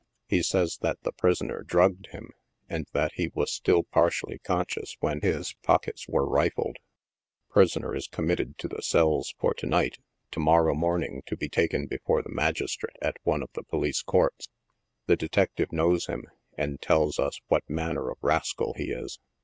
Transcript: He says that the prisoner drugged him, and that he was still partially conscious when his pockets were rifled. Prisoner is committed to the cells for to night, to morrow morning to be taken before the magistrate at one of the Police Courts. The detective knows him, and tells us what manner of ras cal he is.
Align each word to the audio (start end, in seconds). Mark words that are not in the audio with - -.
He 0.27 0.41
says 0.41 0.79
that 0.81 0.99
the 1.03 1.11
prisoner 1.11 1.61
drugged 1.61 2.07
him, 2.07 2.31
and 2.67 2.87
that 2.91 3.11
he 3.17 3.29
was 3.35 3.53
still 3.53 3.83
partially 3.83 4.39
conscious 4.39 4.97
when 4.99 5.21
his 5.21 5.53
pockets 5.61 6.07
were 6.07 6.27
rifled. 6.27 6.77
Prisoner 7.51 7.95
is 7.95 8.07
committed 8.07 8.57
to 8.57 8.67
the 8.67 8.81
cells 8.81 9.35
for 9.37 9.53
to 9.53 9.67
night, 9.67 9.99
to 10.31 10.39
morrow 10.39 10.73
morning 10.73 11.21
to 11.27 11.37
be 11.37 11.49
taken 11.49 11.85
before 11.85 12.23
the 12.23 12.31
magistrate 12.33 12.97
at 12.99 13.17
one 13.21 13.43
of 13.43 13.51
the 13.53 13.61
Police 13.63 14.01
Courts. 14.01 14.47
The 15.05 15.15
detective 15.17 15.71
knows 15.71 16.07
him, 16.07 16.25
and 16.57 16.81
tells 16.81 17.19
us 17.19 17.39
what 17.49 17.69
manner 17.69 18.09
of 18.09 18.17
ras 18.23 18.53
cal 18.53 18.73
he 18.75 18.85
is. 18.91 19.19